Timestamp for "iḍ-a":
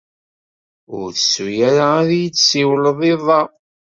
3.13-3.41